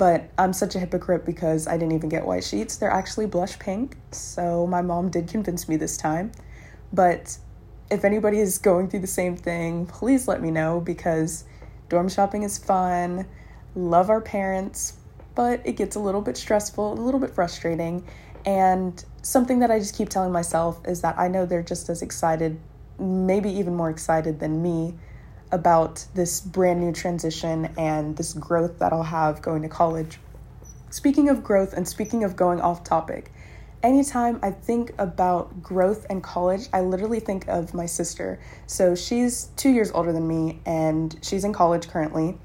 But 0.00 0.30
I'm 0.38 0.54
such 0.54 0.74
a 0.76 0.78
hypocrite 0.78 1.26
because 1.26 1.66
I 1.66 1.72
didn't 1.72 1.92
even 1.92 2.08
get 2.08 2.24
white 2.24 2.42
sheets. 2.42 2.78
They're 2.78 2.90
actually 2.90 3.26
blush 3.26 3.58
pink. 3.58 3.98
So 4.12 4.66
my 4.66 4.80
mom 4.80 5.10
did 5.10 5.28
convince 5.28 5.68
me 5.68 5.76
this 5.76 5.98
time. 5.98 6.32
But 6.90 7.36
if 7.90 8.02
anybody 8.02 8.38
is 8.38 8.56
going 8.56 8.88
through 8.88 9.00
the 9.00 9.06
same 9.06 9.36
thing, 9.36 9.84
please 9.84 10.26
let 10.26 10.40
me 10.40 10.50
know 10.50 10.80
because 10.80 11.44
dorm 11.90 12.08
shopping 12.08 12.44
is 12.44 12.56
fun. 12.56 13.26
Love 13.74 14.08
our 14.08 14.22
parents, 14.22 14.94
but 15.34 15.60
it 15.66 15.72
gets 15.72 15.96
a 15.96 16.00
little 16.00 16.22
bit 16.22 16.38
stressful, 16.38 16.94
a 16.94 16.98
little 16.98 17.20
bit 17.20 17.34
frustrating. 17.34 18.02
And 18.46 19.04
something 19.20 19.58
that 19.58 19.70
I 19.70 19.80
just 19.80 19.94
keep 19.94 20.08
telling 20.08 20.32
myself 20.32 20.80
is 20.86 21.02
that 21.02 21.18
I 21.18 21.28
know 21.28 21.44
they're 21.44 21.62
just 21.62 21.90
as 21.90 22.00
excited, 22.00 22.58
maybe 22.98 23.50
even 23.50 23.74
more 23.74 23.90
excited 23.90 24.40
than 24.40 24.62
me 24.62 24.94
about 25.52 26.04
this 26.14 26.40
brand 26.40 26.80
new 26.80 26.92
transition 26.92 27.72
and 27.76 28.16
this 28.16 28.32
growth 28.32 28.78
that 28.78 28.92
I'll 28.92 29.02
have 29.02 29.42
going 29.42 29.62
to 29.62 29.68
college. 29.68 30.18
Speaking 30.90 31.28
of 31.28 31.42
growth 31.42 31.72
and 31.72 31.86
speaking 31.86 32.24
of 32.24 32.36
going 32.36 32.60
off 32.60 32.84
topic, 32.84 33.32
anytime 33.82 34.38
I 34.42 34.50
think 34.50 34.92
about 34.98 35.62
growth 35.62 36.06
and 36.10 36.22
college, 36.22 36.68
I 36.72 36.80
literally 36.80 37.20
think 37.20 37.48
of 37.48 37.74
my 37.74 37.86
sister. 37.86 38.40
So 38.66 38.94
she's 38.94 39.48
two 39.56 39.70
years 39.70 39.90
older 39.92 40.12
than 40.12 40.26
me 40.26 40.60
and 40.66 41.18
she's 41.22 41.44
in 41.44 41.52
college 41.52 41.88
currently. 41.88 42.38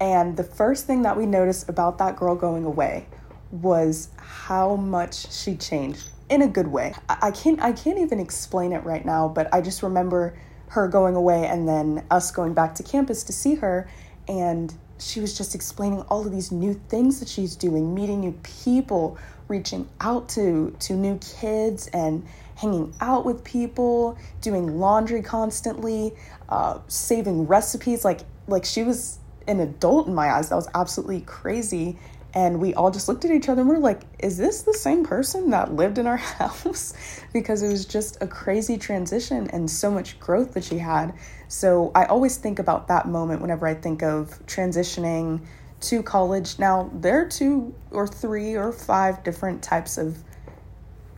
And 0.00 0.36
the 0.36 0.44
first 0.44 0.86
thing 0.86 1.02
that 1.02 1.16
we 1.16 1.26
noticed 1.26 1.68
about 1.68 1.98
that 1.98 2.16
girl 2.16 2.34
going 2.34 2.64
away 2.64 3.06
was 3.50 4.08
how 4.16 4.76
much 4.76 5.32
she 5.32 5.56
changed 5.56 6.10
in 6.28 6.42
a 6.42 6.48
good 6.48 6.68
way. 6.68 6.94
I 7.08 7.30
can't 7.30 7.60
I 7.62 7.72
can't 7.72 7.98
even 7.98 8.20
explain 8.20 8.72
it 8.72 8.84
right 8.84 9.04
now, 9.04 9.28
but 9.28 9.52
I 9.54 9.60
just 9.60 9.82
remember 9.82 10.36
her 10.68 10.88
going 10.88 11.14
away 11.14 11.46
and 11.46 11.68
then 11.68 12.04
us 12.10 12.30
going 12.30 12.54
back 12.54 12.74
to 12.74 12.82
campus 12.82 13.22
to 13.24 13.32
see 13.32 13.54
her 13.56 13.88
and 14.28 14.74
she 14.98 15.20
was 15.20 15.36
just 15.36 15.54
explaining 15.54 16.00
all 16.02 16.24
of 16.24 16.32
these 16.32 16.50
new 16.50 16.74
things 16.88 17.20
that 17.20 17.28
she's 17.28 17.54
doing, 17.56 17.94
meeting 17.94 18.20
new 18.20 18.32
people, 18.42 19.18
reaching 19.48 19.88
out 20.00 20.28
to 20.30 20.74
to 20.80 20.94
new 20.94 21.18
kids 21.18 21.88
and 21.88 22.26
hanging 22.56 22.94
out 23.00 23.24
with 23.24 23.44
people, 23.44 24.16
doing 24.40 24.78
laundry 24.78 25.22
constantly, 25.22 26.14
uh, 26.48 26.78
saving 26.88 27.46
recipes. 27.46 28.04
Like 28.04 28.20
like 28.48 28.64
she 28.64 28.82
was 28.82 29.18
an 29.46 29.60
adult 29.60 30.08
in 30.08 30.14
my 30.14 30.30
eyes. 30.30 30.48
That 30.48 30.56
was 30.56 30.68
absolutely 30.74 31.20
crazy. 31.20 31.98
And 32.36 32.60
we 32.60 32.74
all 32.74 32.90
just 32.90 33.08
looked 33.08 33.24
at 33.24 33.30
each 33.30 33.48
other 33.48 33.62
and 33.62 33.70
we're 33.70 33.78
like, 33.78 34.02
is 34.18 34.36
this 34.36 34.60
the 34.60 34.74
same 34.74 35.04
person 35.04 35.48
that 35.50 35.72
lived 35.72 35.96
in 35.96 36.06
our 36.06 36.16
house? 36.38 36.92
because 37.32 37.62
it 37.62 37.68
was 37.68 37.86
just 37.86 38.18
a 38.20 38.26
crazy 38.26 38.76
transition 38.76 39.48
and 39.50 39.70
so 39.70 39.90
much 39.90 40.20
growth 40.20 40.52
that 40.52 40.64
she 40.64 40.76
had. 40.76 41.14
So 41.48 41.92
I 41.94 42.04
always 42.04 42.36
think 42.36 42.58
about 42.58 42.88
that 42.88 43.08
moment 43.08 43.40
whenever 43.40 43.66
I 43.66 43.72
think 43.72 44.02
of 44.02 44.38
transitioning 44.46 45.40
to 45.80 46.02
college. 46.02 46.58
Now, 46.58 46.90
there 46.92 47.22
are 47.22 47.26
two 47.26 47.74
or 47.90 48.06
three 48.06 48.54
or 48.54 48.70
five 48.70 49.24
different 49.24 49.62
types 49.62 49.96
of 49.96 50.18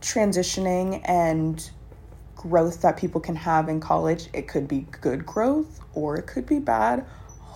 transitioning 0.01 1.01
and 1.03 1.69
growth 2.35 2.81
that 2.81 2.95
people 2.95 3.19
can 3.19 3.35
have 3.35 3.67
in 3.67 3.81
college. 3.81 4.27
It 4.31 4.47
could 4.47 4.69
be 4.69 4.87
good 5.01 5.25
growth 5.25 5.81
or 5.93 6.15
it 6.15 6.27
could 6.27 6.45
be 6.45 6.59
bad 6.59 7.05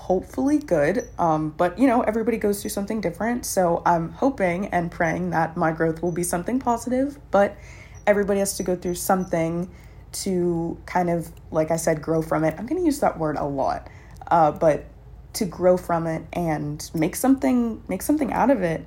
hopefully 0.04 0.58
good. 0.58 1.08
Um, 1.18 1.52
but 1.52 1.80
you 1.80 1.88
know, 1.88 2.02
everybody 2.02 2.36
goes 2.36 2.62
through 2.62 2.72
something 2.72 3.00
different. 3.00 3.46
So 3.46 3.82
I'm 3.86 4.10
hoping 4.10 4.68
and 4.68 4.92
praying 4.92 5.30
that 5.30 5.56
my 5.56 5.72
growth 5.72 6.02
will 6.02 6.12
be 6.12 6.24
something 6.24 6.60
positive, 6.60 7.18
but 7.32 7.56
everybody 8.06 8.40
has 8.40 8.58
to 8.58 8.64
go 8.64 8.76
through 8.76 8.96
something 8.96 9.70
to 10.24 10.78
kind 10.86 11.10
of, 11.10 11.32
like 11.52 11.72
I 11.72 11.78
said, 11.78 12.02
grow 12.02 12.22
from 12.22 12.44
it. 12.44 12.54
I'm 12.58 12.66
going 12.66 12.82
to 12.82 12.86
use 12.86 13.00
that 13.00 13.18
word 13.18 13.38
a 13.38 13.46
lot, 13.46 13.88
uh, 14.28 14.52
but 14.52 14.84
to 15.34 15.46
grow 15.46 15.78
from 15.78 16.06
it 16.06 16.24
and 16.34 16.92
make 16.94 17.16
something, 17.16 17.82
make 17.88 18.02
something 18.02 18.34
out 18.34 18.52
of 18.52 18.62
it 18.62 18.86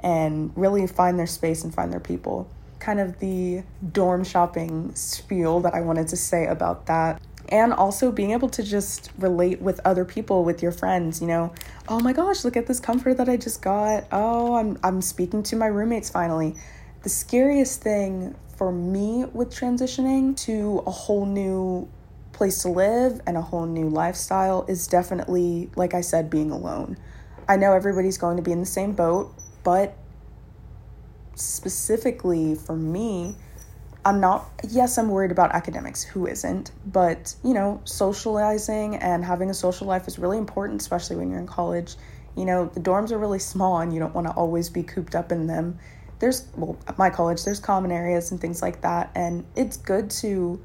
and 0.00 0.50
really 0.56 0.86
find 0.86 1.18
their 1.18 1.26
space 1.26 1.62
and 1.62 1.74
find 1.74 1.92
their 1.92 2.00
people. 2.00 2.50
Kind 2.78 3.00
of 3.00 3.18
the 3.18 3.64
dorm 3.92 4.24
shopping 4.24 4.94
spiel 4.94 5.60
that 5.60 5.74
I 5.74 5.82
wanted 5.82 6.08
to 6.08 6.16
say 6.16 6.46
about 6.46 6.86
that 6.86 7.20
and 7.48 7.72
also 7.72 8.10
being 8.10 8.30
able 8.30 8.48
to 8.48 8.62
just 8.62 9.10
relate 9.18 9.60
with 9.60 9.80
other 9.84 10.04
people 10.04 10.44
with 10.44 10.62
your 10.62 10.72
friends 10.72 11.20
you 11.20 11.26
know 11.26 11.52
oh 11.88 12.00
my 12.00 12.12
gosh 12.12 12.44
look 12.44 12.56
at 12.56 12.66
this 12.66 12.80
comfort 12.80 13.16
that 13.16 13.28
i 13.28 13.36
just 13.36 13.62
got. 13.62 14.04
Oh 14.10 14.54
i'm 14.54 14.78
i'm 14.82 15.02
speaking 15.02 15.42
to 15.44 15.56
my 15.56 15.66
roommates 15.66 16.10
finally. 16.10 16.54
The 17.02 17.08
scariest 17.10 17.82
thing 17.82 18.34
for 18.56 18.72
me 18.72 19.26
with 19.32 19.50
transitioning 19.50 20.36
to 20.44 20.82
a 20.86 20.90
whole 20.90 21.26
new 21.26 21.88
place 22.32 22.62
to 22.62 22.68
live 22.68 23.20
and 23.26 23.36
a 23.36 23.42
whole 23.42 23.66
new 23.66 23.88
lifestyle 23.88 24.64
is 24.68 24.86
definitely 24.86 25.70
like 25.76 25.94
i 25.94 26.00
said 26.00 26.30
being 26.30 26.50
alone. 26.50 26.96
I 27.46 27.56
know 27.56 27.72
everybody's 27.74 28.16
going 28.16 28.38
to 28.38 28.42
be 28.42 28.52
in 28.52 28.60
the 28.60 28.66
same 28.66 28.92
boat 28.92 29.34
but 29.62 29.96
specifically 31.34 32.54
for 32.54 32.76
me 32.76 33.34
I'm 34.04 34.20
not, 34.20 34.50
yes, 34.68 34.98
I'm 34.98 35.08
worried 35.08 35.30
about 35.30 35.52
academics. 35.52 36.02
Who 36.02 36.26
isn't? 36.26 36.72
But, 36.86 37.34
you 37.42 37.54
know, 37.54 37.80
socializing 37.84 38.96
and 38.96 39.24
having 39.24 39.48
a 39.50 39.54
social 39.54 39.86
life 39.86 40.06
is 40.06 40.18
really 40.18 40.36
important, 40.36 40.80
especially 40.80 41.16
when 41.16 41.30
you're 41.30 41.40
in 41.40 41.46
college. 41.46 41.96
You 42.36 42.44
know, 42.44 42.66
the 42.66 42.80
dorms 42.80 43.12
are 43.12 43.18
really 43.18 43.38
small 43.38 43.80
and 43.80 43.94
you 43.94 44.00
don't 44.00 44.14
want 44.14 44.26
to 44.26 44.32
always 44.34 44.68
be 44.68 44.82
cooped 44.82 45.14
up 45.14 45.32
in 45.32 45.46
them. 45.46 45.78
There's, 46.18 46.46
well, 46.56 46.76
at 46.86 46.98
my 46.98 47.08
college, 47.08 47.44
there's 47.44 47.60
common 47.60 47.90
areas 47.90 48.30
and 48.30 48.40
things 48.40 48.60
like 48.60 48.82
that. 48.82 49.10
And 49.14 49.44
it's 49.56 49.76
good 49.76 50.10
to 50.10 50.60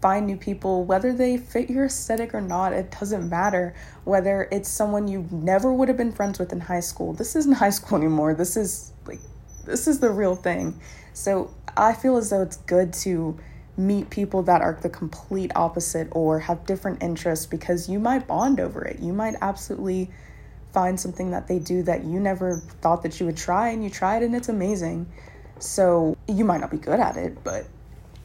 find 0.00 0.26
new 0.26 0.36
people, 0.36 0.84
whether 0.84 1.14
they 1.14 1.38
fit 1.38 1.70
your 1.70 1.86
aesthetic 1.86 2.34
or 2.34 2.40
not, 2.42 2.74
it 2.74 2.94
doesn't 3.00 3.28
matter. 3.28 3.74
Whether 4.04 4.48
it's 4.52 4.68
someone 4.68 5.08
you 5.08 5.26
never 5.30 5.72
would 5.72 5.88
have 5.88 5.96
been 5.96 6.12
friends 6.12 6.38
with 6.38 6.52
in 6.52 6.60
high 6.60 6.80
school. 6.80 7.14
This 7.14 7.34
isn't 7.34 7.54
high 7.54 7.70
school 7.70 7.96
anymore. 7.96 8.34
This 8.34 8.54
is 8.56 8.92
like, 9.06 9.20
this 9.64 9.88
is 9.88 10.00
the 10.00 10.10
real 10.10 10.36
thing. 10.36 10.78
So 11.14 11.54
I 11.76 11.92
feel 11.92 12.16
as 12.16 12.30
though 12.30 12.42
it's 12.42 12.58
good 12.58 12.92
to 12.94 13.38
meet 13.76 14.08
people 14.10 14.42
that 14.44 14.60
are 14.60 14.78
the 14.80 14.88
complete 14.88 15.50
opposite 15.56 16.08
or 16.12 16.38
have 16.38 16.64
different 16.66 17.02
interests 17.02 17.46
because 17.46 17.88
you 17.88 17.98
might 17.98 18.26
bond 18.26 18.60
over 18.60 18.84
it. 18.84 19.00
You 19.00 19.12
might 19.12 19.34
absolutely 19.40 20.10
find 20.72 20.98
something 20.98 21.30
that 21.30 21.48
they 21.48 21.58
do 21.58 21.82
that 21.84 22.04
you 22.04 22.20
never 22.20 22.56
thought 22.80 23.02
that 23.02 23.18
you 23.18 23.26
would 23.26 23.36
try 23.36 23.70
and 23.70 23.82
you 23.82 23.90
try 23.90 24.16
it 24.16 24.22
and 24.22 24.34
it's 24.34 24.48
amazing. 24.48 25.06
So 25.58 26.16
you 26.28 26.44
might 26.44 26.60
not 26.60 26.70
be 26.70 26.78
good 26.78 27.00
at 27.00 27.16
it, 27.16 27.42
but 27.42 27.66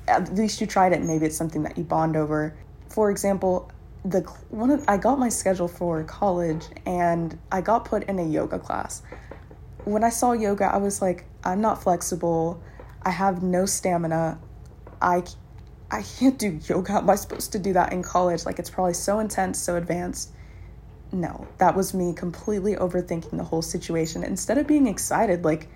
at 0.07 0.33
least 0.35 0.61
you 0.61 0.67
tried 0.67 0.91
it 0.91 0.99
and 0.99 1.07
maybe 1.07 1.25
it's 1.25 1.37
something 1.37 1.63
that 1.63 1.77
you 1.77 1.83
bond 1.83 2.15
over. 2.15 2.55
For 2.89 3.11
example, 3.11 3.71
the 4.03 4.21
one 4.49 4.71
of, 4.71 4.83
I 4.87 4.97
got 4.97 5.19
my 5.19 5.29
schedule 5.29 5.67
for 5.67 6.03
college 6.03 6.65
and 6.85 7.37
I 7.51 7.61
got 7.61 7.85
put 7.85 8.03
in 8.03 8.19
a 8.19 8.25
yoga 8.25 8.59
class. 8.59 9.01
When 9.85 10.03
I 10.03 10.09
saw 10.09 10.33
yoga, 10.33 10.65
I 10.65 10.77
was 10.77 11.01
like, 11.01 11.25
I'm 11.43 11.61
not 11.61 11.81
flexible. 11.81 12.61
I 13.03 13.11
have 13.11 13.43
no 13.43 13.65
stamina. 13.65 14.39
I 15.01 15.23
I 15.91 16.03
can't 16.03 16.37
do 16.37 16.59
yoga. 16.67 16.93
Am 16.93 17.09
I 17.09 17.15
supposed 17.15 17.51
to 17.53 17.59
do 17.59 17.73
that 17.73 17.91
in 17.93 18.03
college? 18.03 18.45
Like 18.45 18.59
it's 18.59 18.69
probably 18.69 18.93
so 18.93 19.19
intense, 19.19 19.59
so 19.59 19.75
advanced. 19.75 20.31
No, 21.11 21.47
that 21.57 21.75
was 21.75 21.93
me 21.93 22.13
completely 22.13 22.75
overthinking 22.75 23.35
the 23.35 23.43
whole 23.43 23.63
situation. 23.63 24.23
Instead 24.23 24.59
of 24.59 24.67
being 24.67 24.85
excited, 24.85 25.43
like 25.43 25.67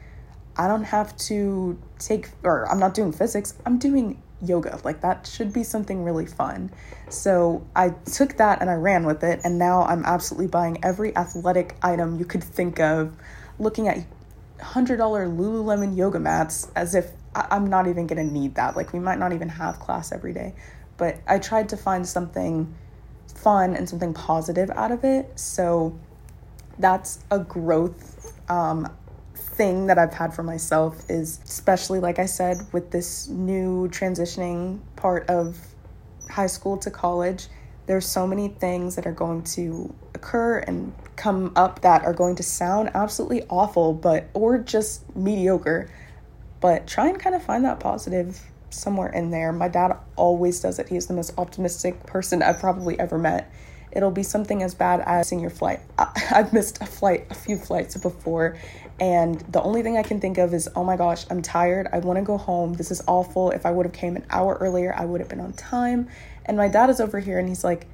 I 0.55 0.67
don't 0.67 0.83
have 0.83 1.17
to 1.29 1.79
take 1.97 2.29
or 2.43 2.69
I'm 2.69 2.79
not 2.79 2.93
doing 2.93 3.11
physics, 3.11 3.55
I'm 3.65 3.79
doing 3.79 4.21
yoga. 4.43 4.79
Like 4.83 5.01
that 5.01 5.25
should 5.25 5.51
be 5.51 5.63
something 5.63 6.03
really 6.03 6.27
fun. 6.27 6.69
So 7.09 7.65
I 7.75 7.89
took 7.89 8.37
that 8.37 8.61
and 8.61 8.69
I 8.69 8.75
ran 8.75 9.05
with 9.05 9.23
it 9.23 9.41
and 9.43 9.57
now 9.57 9.83
I'm 9.83 10.05
absolutely 10.05 10.47
buying 10.47 10.77
every 10.83 11.15
athletic 11.15 11.75
item 11.81 12.19
you 12.19 12.25
could 12.25 12.43
think 12.43 12.79
of, 12.79 13.15
looking 13.57 13.87
at 13.87 14.05
$100 14.63 15.37
Lululemon 15.37 15.95
yoga 15.95 16.19
mats 16.19 16.69
as 16.75 16.95
if 16.95 17.11
I- 17.35 17.47
I'm 17.51 17.67
not 17.67 17.87
even 17.87 18.07
gonna 18.07 18.23
need 18.23 18.55
that. 18.55 18.75
Like, 18.75 18.93
we 18.93 18.99
might 18.99 19.19
not 19.19 19.33
even 19.33 19.49
have 19.49 19.79
class 19.79 20.11
every 20.11 20.33
day. 20.33 20.53
But 20.97 21.17
I 21.27 21.39
tried 21.39 21.69
to 21.69 21.77
find 21.77 22.07
something 22.07 22.73
fun 23.33 23.75
and 23.75 23.89
something 23.89 24.13
positive 24.13 24.69
out 24.71 24.91
of 24.91 25.03
it. 25.03 25.31
So 25.39 25.93
that's 26.79 27.19
a 27.31 27.39
growth 27.39 28.33
um, 28.49 28.87
thing 29.35 29.87
that 29.87 29.97
I've 29.97 30.13
had 30.13 30.33
for 30.33 30.43
myself, 30.43 31.09
is 31.09 31.39
especially, 31.43 31.99
like 31.99 32.19
I 32.19 32.25
said, 32.25 32.57
with 32.71 32.91
this 32.91 33.27
new 33.27 33.87
transitioning 33.89 34.79
part 34.95 35.29
of 35.29 35.57
high 36.29 36.47
school 36.47 36.77
to 36.77 36.91
college 36.91 37.47
there's 37.85 38.05
so 38.05 38.25
many 38.25 38.47
things 38.47 38.95
that 38.95 39.05
are 39.05 39.11
going 39.13 39.43
to 39.43 39.93
occur 40.13 40.59
and 40.59 40.93
come 41.15 41.51
up 41.55 41.81
that 41.81 42.03
are 42.03 42.13
going 42.13 42.35
to 42.35 42.43
sound 42.43 42.91
absolutely 42.93 43.43
awful 43.49 43.93
but 43.93 44.29
or 44.33 44.57
just 44.57 45.15
mediocre. 45.15 45.89
But 46.59 46.87
try 46.87 47.09
and 47.09 47.19
kind 47.19 47.35
of 47.35 47.43
find 47.43 47.65
that 47.65 47.79
positive 47.79 48.41
somewhere 48.69 49.09
in 49.09 49.31
there. 49.31 49.51
My 49.51 49.67
dad 49.67 49.97
always 50.15 50.59
does 50.59 50.79
it. 50.79 50.89
He's 50.89 51.07
the 51.07 51.13
most 51.13 51.33
optimistic 51.37 52.05
person 52.05 52.41
i've 52.41 52.59
probably 52.59 52.99
ever 52.99 53.17
met. 53.17 53.51
It'll 53.91 54.11
be 54.11 54.23
something 54.23 54.63
as 54.63 54.73
bad 54.73 55.01
as 55.01 55.27
missing 55.27 55.39
your 55.39 55.51
flight. 55.51 55.81
I, 55.97 56.11
i've 56.31 56.53
missed 56.53 56.81
a 56.81 56.85
flight 56.85 57.27
a 57.29 57.35
few 57.35 57.57
flights 57.57 57.95
before 57.97 58.57
and 58.99 59.39
the 59.41 59.61
only 59.61 59.83
thing 59.83 59.97
i 59.97 60.03
can 60.03 60.19
think 60.19 60.37
of 60.37 60.53
is 60.53 60.69
oh 60.75 60.83
my 60.83 60.97
gosh 60.97 61.25
i'm 61.29 61.41
tired. 61.41 61.87
I 61.91 61.99
want 61.99 62.17
to 62.17 62.23
go 62.23 62.37
home. 62.37 62.73
This 62.73 62.91
is 62.91 63.03
awful. 63.07 63.51
If 63.51 63.65
i 63.65 63.71
would 63.71 63.85
have 63.85 63.93
came 63.93 64.15
an 64.15 64.25
hour 64.29 64.57
earlier 64.59 64.93
i 64.97 65.05
would 65.05 65.19
have 65.19 65.29
been 65.29 65.41
on 65.41 65.53
time. 65.53 66.07
And 66.45 66.57
my 66.57 66.67
dad 66.67 66.89
is 66.89 66.99
over 66.99 67.19
here 67.19 67.39
and 67.39 67.47
he's 67.47 67.63
like, 67.63 67.87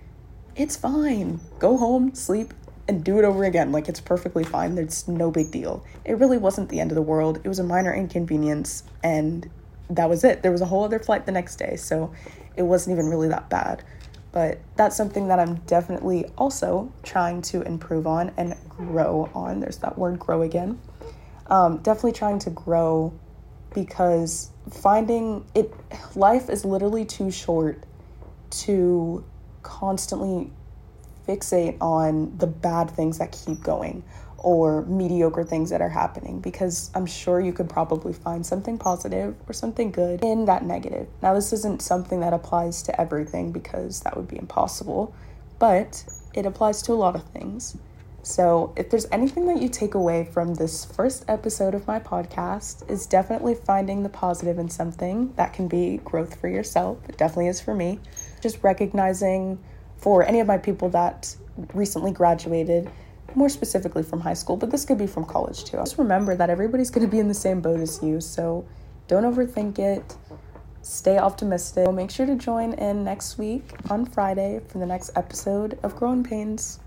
it's 0.56 0.76
fine. 0.76 1.40
Go 1.60 1.78
home, 1.78 2.16
sleep, 2.16 2.54
and 2.90 3.04
do 3.04 3.20
it 3.20 3.26
over 3.26 3.46
again. 3.46 3.72
Like, 3.72 3.88
it's 3.88 4.02
perfectly 4.02 4.44
fine. 4.44 4.76
There's 4.76 5.08
no 5.08 5.32
big 5.32 5.52
deal. 5.52 5.86
It 6.04 6.18
really 6.18 6.38
wasn't 6.38 6.70
the 6.70 6.80
end 6.80 6.92
of 6.92 6.96
the 6.96 7.02
world. 7.02 7.40
It 7.44 7.48
was 7.48 7.60
a 7.60 7.64
minor 7.64 7.94
inconvenience, 7.94 8.84
and 9.04 9.50
that 9.90 10.10
was 10.10 10.24
it. 10.24 10.42
There 10.42 10.52
was 10.52 10.62
a 10.62 10.66
whole 10.66 10.84
other 10.84 11.00
flight 11.00 11.26
the 11.26 11.32
next 11.32 11.58
day. 11.58 11.76
So 11.76 12.12
it 12.58 12.64
wasn't 12.64 12.96
even 12.96 13.08
really 13.10 13.30
that 13.30 13.50
bad. 13.50 13.84
But 14.32 14.60
that's 14.76 14.96
something 14.96 15.28
that 15.30 15.40
I'm 15.40 15.56
definitely 15.66 16.26
also 16.38 16.92
trying 17.04 17.42
to 17.44 17.62
improve 17.62 18.06
on 18.06 18.32
and 18.38 18.56
grow 18.70 19.30
on. 19.34 19.60
There's 19.60 19.78
that 19.78 19.98
word 19.98 20.20
grow 20.20 20.42
again. 20.42 20.80
Um, 21.48 21.78
definitely 21.78 22.12
trying 22.14 22.40
to 22.40 22.52
grow 22.52 23.14
because 23.74 24.52
finding 24.70 25.46
it, 25.56 25.74
life 26.16 26.50
is 26.50 26.66
literally 26.66 27.06
too 27.06 27.32
short 27.32 27.84
to 28.52 29.24
constantly 29.64 30.52
fixate 31.30 31.78
on 31.80 32.36
the 32.38 32.48
bad 32.48 32.90
things 32.90 33.20
that 33.20 33.32
keep 33.32 33.62
going 33.62 34.04
or 34.38 34.84
mediocre 34.86 35.44
things 35.44 35.70
that 35.70 35.82
are 35.82 35.90
happening 35.90 36.40
because 36.40 36.90
I'm 36.96 37.06
sure 37.06 37.40
you 37.40 37.54
could 37.54 37.70
probably 37.70 38.14
find 38.14 38.46
something 38.46 38.78
positive 38.78 39.36
or 39.48 39.54
something 39.54 39.92
good 39.92 40.24
in 40.24 40.46
that 40.46 40.66
negative. 40.66 41.08
Now, 41.22 41.34
this 41.34 41.54
isn't 41.54 41.82
something 41.82 42.22
that 42.22 42.34
applies 42.34 42.82
to 42.84 43.02
everything 43.02 43.52
because 43.52 44.02
that 44.02 44.16
would 44.16 44.28
be 44.28 44.38
impossible, 44.38 45.14
but 45.60 46.04
it 46.34 46.46
applies 46.46 46.82
to 46.84 46.94
a 46.94 46.96
lot 46.96 47.16
of 47.16 47.24
things. 47.26 47.78
So, 48.22 48.74
if 48.76 48.90
there's 48.90 49.08
anything 49.12 49.48
that 49.48 49.62
you 49.62 49.70
take 49.70 49.96
away 49.96 50.26
from 50.26 50.54
this 50.54 50.84
first 50.84 51.24
episode 51.28 51.74
of 51.74 51.88
my 51.88 52.00
podcast, 52.00 52.90
is 52.90 53.06
definitely 53.06 53.56
finding 53.56 54.04
the 54.04 54.10
positive 54.10 54.60
in 54.60 54.70
something 54.70 55.34
that 55.36 55.54
can 55.54 55.70
be 55.70 56.02
growth 56.04 56.40
for 56.40 56.50
yourself. 56.50 56.98
It 57.08 57.18
definitely 57.18 57.48
is 57.48 57.62
for 57.62 57.74
me. 57.74 58.00
Just 58.42 58.62
recognizing 58.62 59.58
for 60.00 60.24
any 60.24 60.40
of 60.40 60.48
my 60.48 60.58
people 60.58 60.90
that 60.90 61.36
recently 61.74 62.12
graduated 62.12 62.90
more 63.36 63.50
specifically 63.50 64.04
from 64.04 64.20
high 64.20 64.34
school, 64.34 64.58
but 64.58 64.72
this 64.72 64.86
could 64.86 64.98
be 64.98 65.08
from 65.08 65.26
college 65.26 65.64
too. 65.64 65.78
Just 65.78 65.98
remember 65.98 66.36
that 66.36 66.50
everybody's 66.50 66.90
going 66.90 67.06
to 67.06 67.12
be 67.12 67.20
in 67.20 67.28
the 67.28 67.34
same 67.34 67.62
boat 67.62 67.80
as 67.80 68.02
you, 68.02 68.20
so 68.22 68.66
don't 69.08 69.24
overthink 69.24 69.80
it. 69.80 70.18
Stay 70.82 71.18
optimistic. 71.18 71.92
Make 71.92 72.10
sure 72.10 72.26
to 72.26 72.36
join 72.36 72.74
in 72.74 73.04
next 73.04 73.38
week 73.38 73.64
on 73.90 74.06
Friday 74.06 74.62
for 74.68 74.80
the 74.80 74.86
next 74.86 75.12
episode 75.16 75.78
of 75.84 75.96
Growing 75.96 76.24
Pains. 76.24 76.80